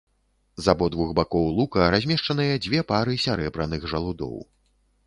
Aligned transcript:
З 0.63 0.71
абодвух 0.73 1.11
бакоў 1.19 1.45
лука 1.59 1.91
размешчаныя 1.97 2.57
дзве 2.65 2.79
пары 2.95 3.13
сярэбраных 3.29 3.81
жалудоў. 3.95 4.35